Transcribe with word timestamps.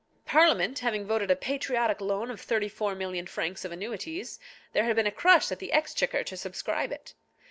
Parliament 0.25 0.79
having 0.79 1.05
voted 1.05 1.29
a 1.29 1.35
patriotic 1.35 2.01
loan 2.01 2.31
of 2.31 2.41
thirty 2.41 2.67
four 2.67 2.95
million 2.95 3.27
francs 3.27 3.63
of 3.63 3.71
annuities, 3.71 4.39
there 4.73 4.85
had 4.85 4.95
been 4.95 5.05
a 5.05 5.11
crush 5.11 5.51
at 5.51 5.59
the 5.59 5.71
Exchequer 5.71 6.23
to 6.23 6.35
subscribe 6.35 6.91
it. 6.91 7.13